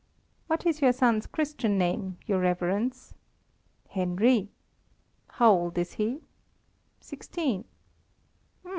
"What 0.47 0.65
is 0.65 0.81
your 0.81 0.93
son's 0.93 1.27
Christian 1.27 1.77
name, 1.77 2.17
your 2.25 2.39
Reverence?" 2.39 3.13
"Henry." 3.89 4.49
"How 5.33 5.51
old 5.51 5.77
is 5.77 5.91
he?" 5.93 6.23
"Sixteen." 6.99 7.65